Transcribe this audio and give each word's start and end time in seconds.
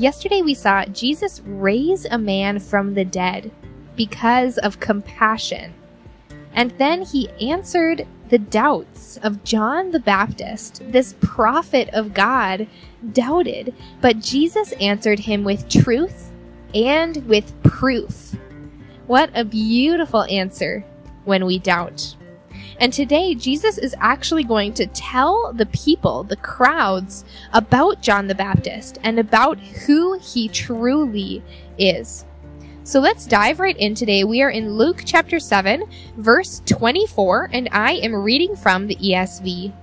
Yesterday 0.00 0.40
we 0.40 0.54
saw 0.54 0.86
Jesus 0.86 1.42
raise 1.44 2.06
a 2.06 2.16
man 2.16 2.58
from 2.58 2.94
the 2.94 3.04
dead 3.04 3.52
because 3.96 4.56
of 4.56 4.80
compassion. 4.80 5.74
And 6.54 6.70
then 6.78 7.02
he 7.02 7.28
answered 7.38 8.06
the 8.30 8.38
doubts 8.38 9.18
of 9.18 9.44
John 9.44 9.90
the 9.90 10.00
Baptist. 10.00 10.80
This 10.90 11.16
prophet 11.20 11.90
of 11.92 12.14
God 12.14 12.66
doubted, 13.12 13.74
but 14.00 14.20
Jesus 14.20 14.72
answered 14.80 15.18
him 15.18 15.44
with 15.44 15.68
truth 15.68 16.32
and 16.74 17.18
with 17.26 17.52
proof. 17.62 18.34
What 19.06 19.30
a 19.34 19.44
beautiful 19.44 20.22
answer 20.22 20.82
when 21.26 21.44
we 21.44 21.58
doubt. 21.58 22.16
And 22.80 22.94
today, 22.94 23.34
Jesus 23.34 23.76
is 23.76 23.94
actually 24.00 24.42
going 24.42 24.72
to 24.74 24.86
tell 24.86 25.52
the 25.52 25.66
people, 25.66 26.24
the 26.24 26.36
crowds, 26.36 27.26
about 27.52 28.00
John 28.00 28.26
the 28.26 28.34
Baptist 28.34 28.98
and 29.04 29.18
about 29.18 29.58
who 29.58 30.18
he 30.18 30.48
truly 30.48 31.42
is. 31.76 32.24
So 32.82 32.98
let's 32.98 33.26
dive 33.26 33.60
right 33.60 33.76
in 33.76 33.94
today. 33.94 34.24
We 34.24 34.40
are 34.40 34.48
in 34.48 34.72
Luke 34.78 35.02
chapter 35.04 35.38
7, 35.38 35.84
verse 36.16 36.62
24, 36.64 37.50
and 37.52 37.68
I 37.70 37.92
am 37.96 38.14
reading 38.14 38.56
from 38.56 38.86
the 38.86 38.96
ESV. 38.96 39.74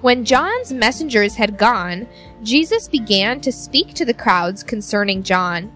When 0.00 0.24
John's 0.24 0.72
messengers 0.72 1.34
had 1.34 1.58
gone, 1.58 2.06
Jesus 2.44 2.86
began 2.86 3.40
to 3.40 3.50
speak 3.50 3.94
to 3.94 4.04
the 4.04 4.14
crowds 4.14 4.62
concerning 4.62 5.24
John. 5.24 5.72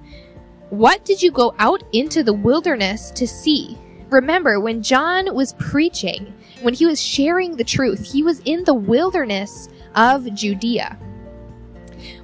What 0.70 1.04
did 1.04 1.20
you 1.20 1.32
go 1.32 1.56
out 1.58 1.82
into 1.92 2.22
the 2.22 2.32
wilderness 2.32 3.10
to 3.12 3.26
see? 3.26 3.76
Remember, 4.10 4.58
when 4.58 4.82
John 4.82 5.34
was 5.34 5.52
preaching, 5.54 6.32
when 6.62 6.72
he 6.72 6.86
was 6.86 7.00
sharing 7.00 7.56
the 7.56 7.64
truth, 7.64 8.10
he 8.10 8.22
was 8.22 8.40
in 8.40 8.64
the 8.64 8.74
wilderness 8.74 9.68
of 9.94 10.32
Judea. 10.34 10.98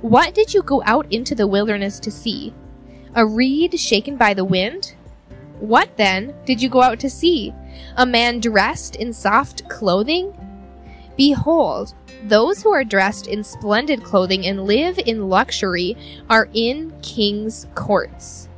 What 0.01 0.35
did 0.35 0.55
you 0.55 0.63
go 0.63 0.83
out 0.87 1.13
into 1.13 1.35
the 1.35 1.47
wilderness 1.47 2.01
to 2.01 2.11
see? 2.11 2.55
A 3.15 3.27
reed 3.27 3.79
shaken 3.79 4.17
by 4.17 4.33
the 4.33 4.45
wind? 4.45 4.95
What 5.61 5.97
then 5.97 6.35
did 6.47 6.63
you 6.63 6.69
go 6.69 6.81
out 6.81 6.99
to 7.01 7.11
see? 7.11 7.53
A 7.97 8.07
man 8.07 8.41
dressed 8.41 8.97
in 8.97 9.13
soft 9.13 9.69
clothing? 9.69 10.33
Behold, 11.17 11.95
those 12.25 12.63
who 12.63 12.73
are 12.73 12.85
dressed 12.85 13.27
in 13.27 13.45
splendid 13.45 14.03
clothing 14.03 14.47
and 14.47 14.65
live 14.65 14.99
in 14.99 15.29
luxury 15.29 15.97
are 16.31 16.49
in 16.55 16.93
king's 17.03 17.67
courts. 17.75 18.49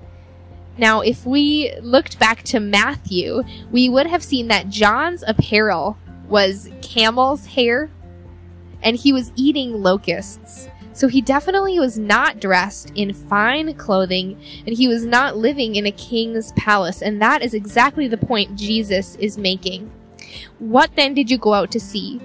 Now, 0.78 1.00
if 1.00 1.24
we 1.24 1.72
looked 1.80 2.19
back 2.19 2.42
to 2.44 2.60
Matthew, 2.60 3.42
we 3.70 3.88
would 3.88 4.06
have 4.06 4.22
seen 4.22 4.48
that 4.48 4.69
John's 4.69 5.24
apparel 5.27 5.96
was 6.28 6.69
camel's 6.82 7.46
hair 7.46 7.91
and 8.82 8.97
he 8.97 9.12
was 9.12 9.32
eating 9.36 9.82
locusts. 9.82 10.69
So 10.92 11.08
he 11.08 11.20
definitely 11.20 11.78
was 11.78 11.98
not 11.98 12.41
dressed 12.41 12.91
in 12.94 13.12
fine 13.12 13.74
clothing 13.74 14.41
and 14.66 14.74
he 14.74 14.88
was 14.88 15.04
not 15.04 15.37
living 15.37 15.76
in 15.76 15.87
a 15.87 15.92
king's 15.92 16.53
palace. 16.53 17.03
And 17.03 17.20
that 17.20 17.43
is 17.43 17.54
exactly 17.54 18.08
the 18.08 18.16
point 18.16 18.56
Jesus 18.56 19.14
is 19.16 19.37
making. 19.37 19.91
What 20.58 20.91
then 20.97 21.14
did 21.14 21.31
you 21.31 21.38
go 21.38 21.54
out 21.54 21.70
to 21.72 21.81
see? 21.81 22.20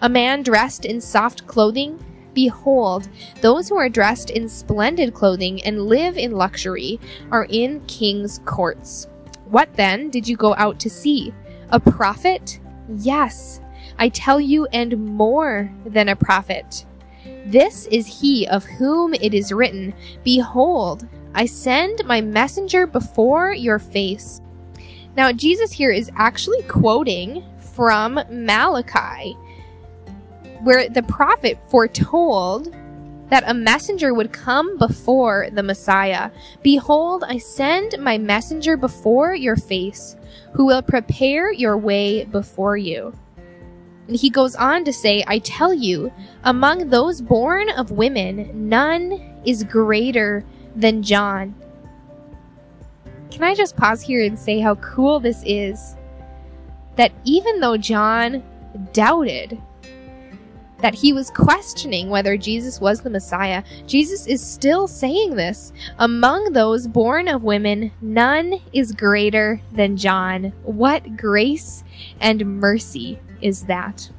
A 0.00 0.08
man 0.08 0.42
dressed 0.42 0.84
in 0.84 1.00
soft 1.00 1.46
clothing? 1.46 2.04
Behold, 2.36 3.08
those 3.40 3.66
who 3.66 3.76
are 3.76 3.88
dressed 3.88 4.28
in 4.28 4.46
splendid 4.46 5.14
clothing 5.14 5.64
and 5.64 5.86
live 5.86 6.18
in 6.18 6.32
luxury 6.32 7.00
are 7.30 7.46
in 7.48 7.80
king's 7.86 8.40
courts. 8.44 9.08
What 9.46 9.72
then 9.72 10.10
did 10.10 10.28
you 10.28 10.36
go 10.36 10.54
out 10.56 10.78
to 10.80 10.90
see? 10.90 11.32
A 11.70 11.80
prophet? 11.80 12.60
Yes, 12.98 13.62
I 13.98 14.10
tell 14.10 14.38
you, 14.38 14.66
and 14.66 15.16
more 15.16 15.72
than 15.86 16.10
a 16.10 16.16
prophet. 16.16 16.84
This 17.46 17.86
is 17.86 18.06
he 18.06 18.46
of 18.48 18.64
whom 18.64 19.14
it 19.14 19.32
is 19.32 19.50
written, 19.50 19.94
Behold, 20.22 21.08
I 21.34 21.46
send 21.46 22.04
my 22.04 22.20
messenger 22.20 22.86
before 22.86 23.54
your 23.54 23.78
face. 23.78 24.42
Now, 25.16 25.32
Jesus 25.32 25.72
here 25.72 25.90
is 25.90 26.10
actually 26.16 26.62
quoting 26.64 27.42
from 27.58 28.20
Malachi 28.30 29.38
where 30.66 30.88
the 30.88 31.02
prophet 31.04 31.56
foretold 31.68 32.74
that 33.28 33.44
a 33.46 33.54
messenger 33.54 34.12
would 34.12 34.32
come 34.32 34.76
before 34.78 35.46
the 35.52 35.62
Messiah. 35.62 36.28
Behold, 36.64 37.22
I 37.22 37.38
send 37.38 37.94
my 38.00 38.18
messenger 38.18 38.76
before 38.76 39.32
your 39.32 39.54
face, 39.54 40.16
who 40.54 40.66
will 40.66 40.82
prepare 40.82 41.52
your 41.52 41.78
way 41.78 42.24
before 42.24 42.76
you. 42.76 43.16
And 44.08 44.16
he 44.16 44.28
goes 44.28 44.56
on 44.56 44.82
to 44.86 44.92
say, 44.92 45.22
I 45.28 45.38
tell 45.38 45.72
you, 45.72 46.12
among 46.42 46.90
those 46.90 47.20
born 47.20 47.70
of 47.70 47.92
women, 47.92 48.68
none 48.68 49.40
is 49.44 49.62
greater 49.62 50.44
than 50.74 51.00
John. 51.00 51.54
Can 53.30 53.44
I 53.44 53.54
just 53.54 53.76
pause 53.76 54.02
here 54.02 54.24
and 54.24 54.36
say 54.36 54.58
how 54.58 54.74
cool 54.74 55.20
this 55.20 55.44
is? 55.46 55.94
That 56.96 57.12
even 57.22 57.60
though 57.60 57.76
John 57.76 58.42
doubted 58.92 59.62
that 60.80 60.94
he 60.94 61.12
was 61.12 61.30
questioning 61.30 62.08
whether 62.08 62.36
Jesus 62.36 62.80
was 62.80 63.00
the 63.00 63.10
Messiah, 63.10 63.62
Jesus 63.86 64.26
is 64.26 64.44
still 64.44 64.86
saying 64.86 65.34
this. 65.34 65.72
Among 65.98 66.52
those 66.52 66.86
born 66.86 67.28
of 67.28 67.44
women, 67.44 67.92
none 68.00 68.60
is 68.72 68.92
greater 68.92 69.60
than 69.72 69.96
John. 69.96 70.52
What 70.64 71.16
grace 71.16 71.84
and 72.20 72.60
mercy 72.60 73.18
is 73.40 73.64
that? 73.64 74.10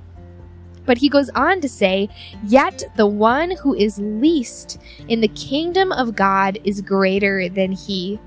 But 0.85 0.97
he 0.97 1.09
goes 1.09 1.29
on 1.31 1.61
to 1.61 1.69
say, 1.69 2.09
Yet 2.45 2.83
the 2.95 3.07
one 3.07 3.51
who 3.51 3.75
is 3.75 3.99
least 3.99 4.79
in 5.09 5.21
the 5.21 5.27
kingdom 5.29 5.91
of 5.91 6.15
God 6.15 6.59
is 6.63 6.81
greater 6.81 7.49
than 7.49 7.73
he. 7.73 8.19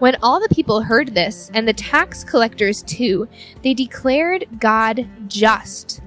When 0.00 0.16
all 0.22 0.40
the 0.40 0.54
people 0.54 0.80
heard 0.80 1.14
this, 1.14 1.50
and 1.54 1.68
the 1.68 1.72
tax 1.72 2.24
collectors 2.24 2.82
too, 2.82 3.28
they 3.62 3.74
declared 3.74 4.46
God 4.58 5.06
just 5.28 6.00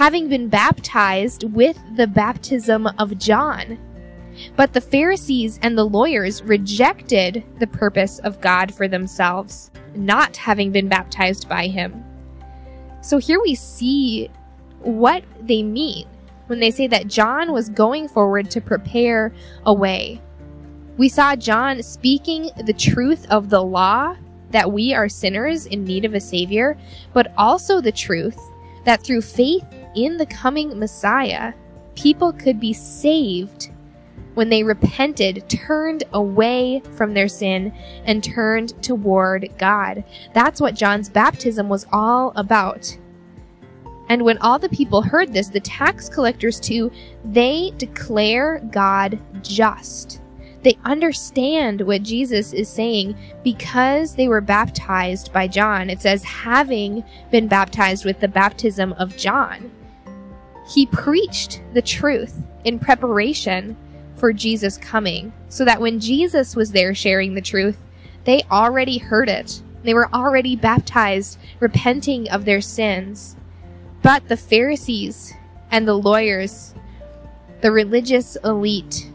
having 0.00 0.28
been 0.28 0.48
baptized 0.48 1.44
with 1.52 1.78
the 1.94 2.06
baptism 2.06 2.86
of 2.98 3.18
John. 3.18 3.78
But 4.56 4.72
the 4.72 4.80
Pharisees 4.80 5.60
and 5.60 5.76
the 5.76 5.84
lawyers 5.84 6.42
rejected 6.42 7.44
the 7.58 7.66
purpose 7.66 8.18
of 8.20 8.40
God 8.40 8.72
for 8.74 8.88
themselves, 8.88 9.70
not 9.94 10.38
having 10.38 10.72
been 10.72 10.88
baptized 10.88 11.50
by 11.50 11.66
him. 11.66 12.02
So 13.02 13.18
here 13.18 13.42
we 13.42 13.54
see 13.54 14.30
what 14.78 15.22
they 15.42 15.62
mean 15.62 16.08
when 16.46 16.60
they 16.60 16.70
say 16.70 16.86
that 16.86 17.06
John 17.06 17.52
was 17.52 17.68
going 17.68 18.08
forward 18.08 18.50
to 18.52 18.62
prepare 18.62 19.34
a 19.66 19.74
way. 19.74 20.22
We 20.96 21.10
saw 21.10 21.36
John 21.36 21.82
speaking 21.82 22.48
the 22.64 22.72
truth 22.72 23.26
of 23.28 23.50
the 23.50 23.62
law 23.62 24.16
that 24.48 24.72
we 24.72 24.94
are 24.94 25.10
sinners 25.10 25.66
in 25.66 25.84
need 25.84 26.06
of 26.06 26.14
a 26.14 26.20
savior, 26.20 26.78
but 27.12 27.34
also 27.36 27.82
the 27.82 27.92
truth 27.92 28.40
that 28.86 29.02
through 29.02 29.20
faith 29.20 29.62
in 29.94 30.16
the 30.16 30.26
coming 30.26 30.78
Messiah, 30.78 31.52
people 31.94 32.32
could 32.32 32.60
be 32.60 32.72
saved 32.72 33.70
when 34.34 34.48
they 34.48 34.62
repented, 34.62 35.48
turned 35.48 36.04
away 36.12 36.80
from 36.94 37.14
their 37.14 37.28
sin, 37.28 37.74
and 38.04 38.22
turned 38.22 38.80
toward 38.82 39.50
God. 39.58 40.04
That's 40.34 40.60
what 40.60 40.74
John's 40.74 41.08
baptism 41.08 41.68
was 41.68 41.86
all 41.92 42.32
about. 42.36 42.96
And 44.08 44.22
when 44.22 44.38
all 44.38 44.58
the 44.58 44.68
people 44.68 45.02
heard 45.02 45.32
this, 45.32 45.48
the 45.48 45.60
tax 45.60 46.08
collectors 46.08 46.58
too, 46.58 46.90
they 47.24 47.72
declare 47.76 48.60
God 48.70 49.20
just. 49.42 50.20
They 50.62 50.76
understand 50.84 51.80
what 51.80 52.02
Jesus 52.02 52.52
is 52.52 52.68
saying 52.68 53.16
because 53.42 54.14
they 54.14 54.28
were 54.28 54.40
baptized 54.40 55.32
by 55.32 55.48
John. 55.48 55.88
It 55.88 56.02
says, 56.02 56.22
having 56.22 57.04
been 57.30 57.48
baptized 57.48 58.04
with 58.04 58.20
the 58.20 58.28
baptism 58.28 58.92
of 58.94 59.16
John. 59.16 59.70
He 60.70 60.86
preached 60.86 61.60
the 61.74 61.82
truth 61.82 62.40
in 62.64 62.78
preparation 62.78 63.76
for 64.14 64.32
Jesus 64.32 64.78
coming, 64.78 65.32
so 65.48 65.64
that 65.64 65.80
when 65.80 65.98
Jesus 65.98 66.54
was 66.54 66.70
there 66.70 66.94
sharing 66.94 67.34
the 67.34 67.40
truth, 67.40 67.78
they 68.24 68.42
already 68.50 68.98
heard 68.98 69.28
it. 69.28 69.62
They 69.82 69.94
were 69.94 70.14
already 70.14 70.54
baptized, 70.56 71.38
repenting 71.58 72.30
of 72.30 72.44
their 72.44 72.60
sins. 72.60 73.36
But 74.02 74.28
the 74.28 74.36
Pharisees 74.36 75.34
and 75.70 75.88
the 75.88 75.94
lawyers, 75.94 76.74
the 77.62 77.72
religious 77.72 78.36
elite, 78.44 79.10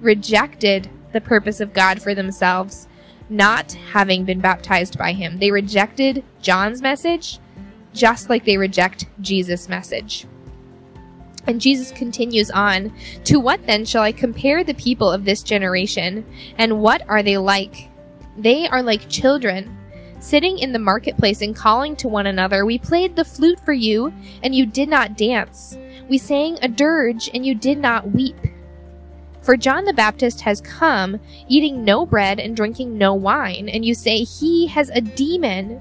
rejected 0.00 0.90
the 1.12 1.20
purpose 1.20 1.60
of 1.60 1.72
God 1.72 2.00
for 2.00 2.14
themselves, 2.14 2.86
not 3.28 3.72
having 3.72 4.24
been 4.24 4.40
baptized 4.40 4.98
by 4.98 5.12
him. 5.12 5.38
They 5.38 5.50
rejected 5.50 6.22
John's 6.42 6.82
message 6.82 7.40
just 7.92 8.28
like 8.28 8.44
they 8.44 8.58
reject 8.58 9.06
Jesus' 9.20 9.68
message. 9.68 10.26
And 11.46 11.60
Jesus 11.60 11.92
continues 11.92 12.50
on, 12.50 12.92
To 13.24 13.38
what 13.38 13.64
then 13.66 13.84
shall 13.84 14.02
I 14.02 14.12
compare 14.12 14.64
the 14.64 14.74
people 14.74 15.10
of 15.10 15.24
this 15.24 15.42
generation? 15.42 16.26
And 16.58 16.80
what 16.80 17.02
are 17.08 17.22
they 17.22 17.38
like? 17.38 17.88
They 18.36 18.66
are 18.66 18.82
like 18.82 19.08
children, 19.08 19.76
sitting 20.20 20.58
in 20.58 20.72
the 20.72 20.78
marketplace 20.78 21.42
and 21.42 21.54
calling 21.54 21.96
to 21.96 22.08
one 22.08 22.26
another, 22.26 22.66
We 22.66 22.78
played 22.78 23.16
the 23.16 23.24
flute 23.24 23.60
for 23.64 23.72
you, 23.72 24.12
and 24.42 24.54
you 24.54 24.66
did 24.66 24.88
not 24.88 25.16
dance. 25.16 25.78
We 26.08 26.18
sang 26.18 26.58
a 26.62 26.68
dirge, 26.68 27.30
and 27.32 27.46
you 27.46 27.54
did 27.54 27.78
not 27.78 28.10
weep. 28.10 28.36
For 29.40 29.56
John 29.56 29.84
the 29.84 29.92
Baptist 29.92 30.40
has 30.40 30.60
come, 30.60 31.20
eating 31.46 31.84
no 31.84 32.04
bread 32.04 32.40
and 32.40 32.56
drinking 32.56 32.98
no 32.98 33.14
wine, 33.14 33.68
and 33.68 33.84
you 33.84 33.94
say 33.94 34.24
he 34.24 34.66
has 34.66 34.90
a 34.90 35.00
demon 35.00 35.80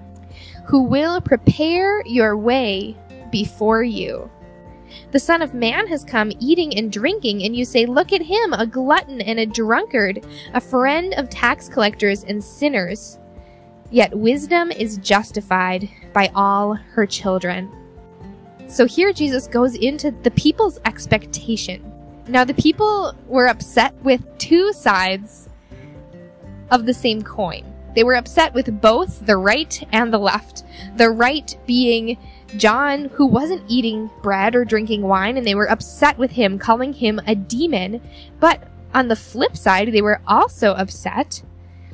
who 0.68 0.84
will 0.84 1.20
prepare 1.20 2.02
your 2.06 2.38
way 2.38 2.96
before 3.32 3.84
you. 3.84 4.30
The 5.12 5.20
Son 5.20 5.42
of 5.42 5.54
Man 5.54 5.88
has 5.88 6.04
come 6.04 6.32
eating 6.40 6.78
and 6.78 6.92
drinking, 6.92 7.44
and 7.44 7.56
you 7.56 7.66
say, 7.66 7.86
Look 7.86 8.14
at 8.14 8.22
him, 8.22 8.54
a 8.54 8.66
glutton 8.66 9.22
and 9.22 9.40
a 9.40 9.46
drunkard, 9.46 10.26
a 10.54 10.62
friend 10.62 11.14
of 11.16 11.30
tax 11.30 11.70
collectors 11.70 12.24
and 12.24 12.44
sinners. 12.44 13.20
Yet 13.92 14.18
wisdom 14.18 14.72
is 14.72 14.98
justified 14.98 15.90
by 16.14 16.32
all 16.34 16.74
her 16.74 17.06
children. 17.06 17.72
So 18.68 18.86
here 18.86 19.14
Jesus 19.14 19.48
goes 19.48 19.76
into 19.76 20.12
the 20.12 20.32
people's 20.32 20.80
expectation. 20.86 21.92
Now, 22.28 22.44
the 22.44 22.56
people 22.56 23.14
were 23.28 23.48
upset 23.48 23.94
with 24.04 24.26
two 24.40 24.74
sides 24.74 25.50
of 26.72 26.86
the 26.86 26.94
same 26.94 27.22
coin. 27.22 27.75
They 27.96 28.04
were 28.04 28.16
upset 28.16 28.54
with 28.54 28.82
both 28.82 29.26
the 29.26 29.38
right 29.38 29.82
and 29.92 30.14
the 30.14 30.20
left. 30.20 30.64
The 30.98 31.10
right 31.10 31.56
being 31.66 32.18
John, 32.58 33.06
who 33.06 33.26
wasn't 33.26 33.64
eating 33.68 34.10
bread 34.22 34.56
or 34.56 34.66
drinking 34.66 35.02
wine, 35.02 35.38
and 35.38 35.48
they 35.48 35.56
were 35.56 35.70
upset 35.70 36.18
with 36.18 36.32
him, 36.32 36.60
calling 36.60 36.94
him 36.94 37.20
a 37.26 37.36
demon. 37.36 38.02
But 38.40 38.68
on 38.94 39.08
the 39.08 39.16
flip 39.16 39.58
side, 39.58 39.92
they 39.92 40.02
were 40.02 40.22
also 40.28 40.74
upset 40.74 41.42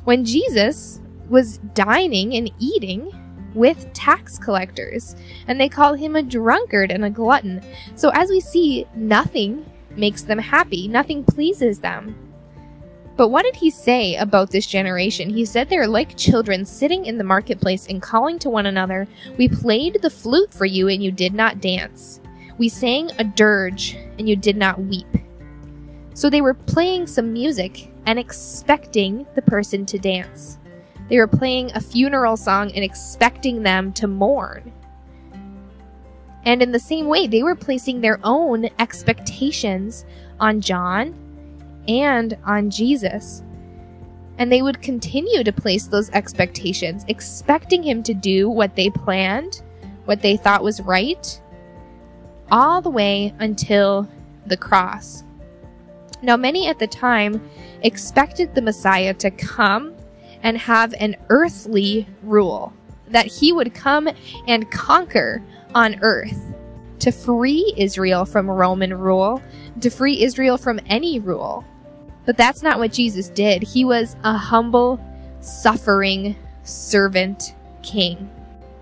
when 0.04 0.24
Jesus 0.24 1.00
was 1.28 1.58
dining 1.74 2.34
and 2.34 2.50
eating 2.58 3.10
with 3.54 3.92
tax 3.92 4.38
collectors, 4.38 5.16
and 5.46 5.60
they 5.60 5.68
call 5.68 5.94
him 5.94 6.16
a 6.16 6.22
drunkard 6.22 6.90
and 6.90 7.04
a 7.04 7.10
glutton. 7.10 7.62
So, 7.96 8.10
as 8.10 8.30
we 8.30 8.40
see, 8.40 8.86
nothing 8.94 9.70
makes 9.96 10.22
them 10.22 10.38
happy, 10.38 10.88
nothing 10.88 11.24
pleases 11.24 11.80
them. 11.80 12.16
But 13.16 13.28
what 13.28 13.44
did 13.44 13.56
he 13.56 13.70
say 13.70 14.16
about 14.16 14.50
this 14.50 14.66
generation? 14.66 15.28
He 15.28 15.44
said 15.44 15.68
they're 15.68 15.86
like 15.86 16.16
children 16.16 16.64
sitting 16.64 17.04
in 17.04 17.18
the 17.18 17.24
marketplace 17.24 17.86
and 17.86 18.00
calling 18.00 18.38
to 18.40 18.50
one 18.50 18.66
another, 18.66 19.06
We 19.38 19.48
played 19.48 19.98
the 20.00 20.10
flute 20.10 20.52
for 20.52 20.64
you 20.64 20.88
and 20.88 21.02
you 21.02 21.12
did 21.12 21.34
not 21.34 21.60
dance. 21.60 22.20
We 22.58 22.68
sang 22.68 23.10
a 23.18 23.24
dirge 23.24 23.96
and 24.18 24.28
you 24.28 24.36
did 24.36 24.56
not 24.56 24.80
weep. 24.80 25.06
So 26.14 26.30
they 26.30 26.40
were 26.40 26.54
playing 26.54 27.06
some 27.06 27.32
music 27.32 27.92
and 28.06 28.18
expecting 28.18 29.26
the 29.34 29.42
person 29.42 29.86
to 29.86 29.98
dance. 29.98 30.58
They 31.08 31.18
were 31.18 31.26
playing 31.26 31.72
a 31.72 31.80
funeral 31.80 32.36
song 32.36 32.72
and 32.72 32.84
expecting 32.84 33.62
them 33.62 33.92
to 33.94 34.06
mourn. 34.06 34.72
And 36.44 36.62
in 36.62 36.72
the 36.72 36.80
same 36.80 37.06
way, 37.06 37.26
they 37.26 37.42
were 37.42 37.54
placing 37.54 38.00
their 38.00 38.18
own 38.24 38.68
expectations 38.78 40.04
on 40.40 40.60
John 40.60 41.14
and 41.88 42.36
on 42.44 42.70
Jesus. 42.70 43.42
And 44.38 44.50
they 44.50 44.62
would 44.62 44.82
continue 44.82 45.44
to 45.44 45.52
place 45.52 45.86
those 45.86 46.10
expectations, 46.10 47.04
expecting 47.08 47.82
him 47.82 48.02
to 48.04 48.14
do 48.14 48.48
what 48.48 48.74
they 48.76 48.90
planned, 48.90 49.62
what 50.04 50.22
they 50.22 50.36
thought 50.36 50.64
was 50.64 50.80
right, 50.80 51.40
all 52.50 52.80
the 52.80 52.90
way 52.90 53.34
until 53.38 54.08
the 54.46 54.56
cross. 54.56 55.24
Now, 56.22 56.36
many 56.36 56.68
at 56.68 56.78
the 56.78 56.86
time 56.86 57.48
expected 57.82 58.54
the 58.54 58.62
Messiah 58.62 59.14
to 59.14 59.30
come 59.30 59.94
and 60.42 60.56
have 60.58 60.94
an 60.98 61.16
earthly 61.28 62.06
rule, 62.22 62.72
that 63.08 63.26
he 63.26 63.52
would 63.52 63.74
come 63.74 64.08
and 64.48 64.70
conquer 64.70 65.42
on 65.74 65.98
earth 66.02 66.51
to 67.02 67.10
free 67.10 67.74
Israel 67.76 68.24
from 68.24 68.48
Roman 68.48 68.94
rule, 68.94 69.42
to 69.80 69.90
free 69.90 70.22
Israel 70.22 70.56
from 70.56 70.78
any 70.86 71.18
rule. 71.18 71.64
But 72.26 72.36
that's 72.36 72.62
not 72.62 72.78
what 72.78 72.92
Jesus 72.92 73.28
did. 73.28 73.64
He 73.64 73.84
was 73.84 74.14
a 74.22 74.36
humble, 74.36 75.04
suffering 75.40 76.36
servant 76.62 77.56
king, 77.82 78.30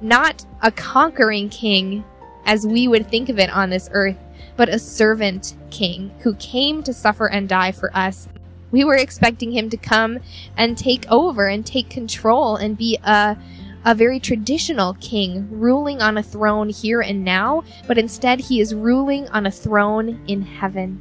not 0.03 0.45
a 0.61 0.71
conquering 0.71 1.49
king 1.49 2.05
as 2.45 2.67
we 2.67 2.89
would 2.89 3.09
think 3.09 3.31
of 3.31 3.39
it 3.39 3.49
on 3.49 3.71
this 3.71 3.89
earth, 3.93 4.19
but 4.55 4.69
a 4.69 4.79
servant 4.79 5.57
king 5.71 6.11
who 6.19 6.35
came 6.35 6.83
to 6.83 6.93
suffer 6.93 7.27
and 7.27 7.49
die 7.49 7.73
for 7.73 7.91
us. 7.97 8.29
We 8.71 8.85
were 8.85 8.97
expecting 8.97 9.51
him 9.51 9.71
to 9.71 9.79
come 9.79 10.19
and 10.59 10.77
take 10.77 11.11
over 11.11 11.47
and 11.47 11.65
take 11.65 11.89
control 11.89 12.57
and 12.57 12.77
be 12.77 12.99
a 13.03 13.39
a 13.85 13.95
very 13.95 14.21
traditional 14.21 14.95
king 14.95 15.49
ruling 15.51 16.03
on 16.03 16.19
a 16.19 16.23
throne 16.23 16.69
here 16.69 17.01
and 17.01 17.25
now, 17.25 17.63
but 17.87 17.99
instead 17.99 18.41
he 18.41 18.61
is 18.61 18.75
ruling 18.75 19.27
on 19.29 19.47
a 19.47 19.51
throne 19.51 20.23
in 20.27 20.43
heaven. 20.43 20.99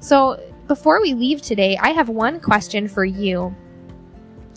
So, 0.00 0.40
before 0.66 1.00
we 1.00 1.12
leave 1.12 1.42
today, 1.42 1.76
I 1.76 1.90
have 1.90 2.08
one 2.08 2.40
question 2.40 2.88
for 2.88 3.04
you. 3.04 3.54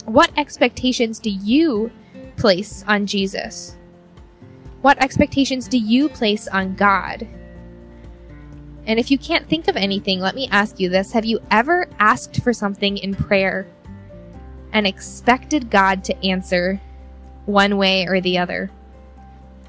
What 0.06 0.30
expectations 0.38 1.18
do 1.18 1.30
you 1.30 1.90
place 2.36 2.82
on 2.88 3.06
Jesus? 3.06 3.76
What 4.80 5.02
expectations 5.02 5.68
do 5.68 5.76
you 5.76 6.08
place 6.08 6.48
on 6.48 6.76
God? 6.76 7.26
And 8.86 8.98
if 8.98 9.10
you 9.10 9.18
can't 9.18 9.46
think 9.46 9.68
of 9.68 9.76
anything, 9.76 10.20
let 10.20 10.34
me 10.34 10.48
ask 10.50 10.80
you 10.80 10.88
this 10.88 11.12
Have 11.12 11.26
you 11.26 11.40
ever 11.50 11.90
asked 11.98 12.42
for 12.42 12.54
something 12.54 12.96
in 12.96 13.14
prayer 13.14 13.66
and 14.72 14.86
expected 14.86 15.70
God 15.70 16.04
to 16.04 16.26
answer 16.26 16.80
one 17.46 17.76
way 17.76 18.06
or 18.06 18.20
the 18.20 18.38
other? 18.38 18.70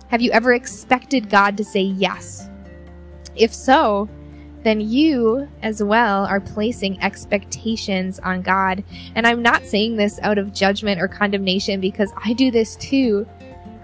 Have 0.09 0.21
you 0.21 0.31
ever 0.31 0.53
expected 0.53 1.29
God 1.29 1.57
to 1.57 1.63
say 1.63 1.81
yes? 1.81 2.49
If 3.35 3.53
so, 3.53 4.09
then 4.63 4.81
you 4.81 5.47
as 5.61 5.81
well 5.81 6.25
are 6.25 6.41
placing 6.41 7.01
expectations 7.01 8.19
on 8.19 8.41
God. 8.41 8.83
And 9.15 9.25
I'm 9.25 9.41
not 9.41 9.65
saying 9.65 9.95
this 9.95 10.19
out 10.21 10.37
of 10.37 10.53
judgment 10.53 11.01
or 11.01 11.07
condemnation 11.07 11.79
because 11.79 12.11
I 12.23 12.33
do 12.33 12.51
this 12.51 12.75
too. 12.75 13.27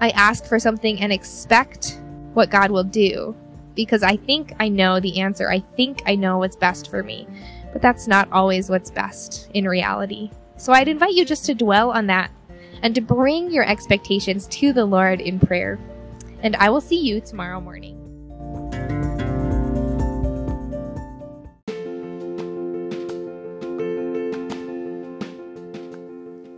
I 0.01 0.09
ask 0.09 0.45
for 0.45 0.59
something 0.59 0.99
and 0.99 1.13
expect 1.13 2.01
what 2.33 2.49
God 2.49 2.71
will 2.71 2.83
do 2.83 3.35
because 3.75 4.03
I 4.03 4.17
think 4.17 4.53
I 4.59 4.67
know 4.67 4.99
the 4.99 5.19
answer. 5.21 5.49
I 5.49 5.59
think 5.59 6.01
I 6.05 6.15
know 6.15 6.39
what's 6.39 6.55
best 6.55 6.89
for 6.89 7.03
me. 7.03 7.27
But 7.71 7.81
that's 7.81 8.07
not 8.07 8.31
always 8.31 8.69
what's 8.69 8.91
best 8.91 9.49
in 9.53 9.67
reality. 9.67 10.31
So 10.57 10.73
I'd 10.73 10.87
invite 10.87 11.13
you 11.13 11.25
just 11.25 11.45
to 11.45 11.53
dwell 11.53 11.91
on 11.91 12.07
that 12.07 12.31
and 12.81 12.95
to 12.95 13.01
bring 13.01 13.51
your 13.51 13.65
expectations 13.65 14.47
to 14.47 14.73
the 14.73 14.85
Lord 14.85 15.21
in 15.21 15.39
prayer. 15.39 15.79
And 16.41 16.55
I 16.57 16.69
will 16.69 16.81
see 16.81 16.99
you 16.99 17.21
tomorrow 17.21 17.59
morning. 17.59 18.01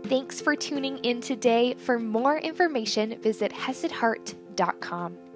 Thanks 0.08 0.40
for 0.40 0.56
tuning 0.56 0.98
in 0.98 1.20
today. 1.20 1.74
For 1.74 1.98
more 1.98 2.38
information, 2.38 3.20
visit 3.20 3.52
HesedHeart.com. 3.52 5.27